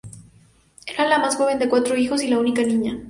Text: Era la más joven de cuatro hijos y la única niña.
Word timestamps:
Era 0.87 1.05
la 1.07 1.19
más 1.19 1.35
joven 1.35 1.59
de 1.59 1.69
cuatro 1.69 1.95
hijos 1.95 2.23
y 2.23 2.27
la 2.27 2.39
única 2.39 2.63
niña. 2.63 2.99